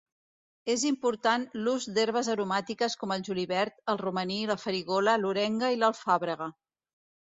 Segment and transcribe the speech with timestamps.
[0.75, 6.49] És important l'ús d'herbes aromàtiques com el julivert, el romaní, la farigola, l'orenga i l'alfàbrega.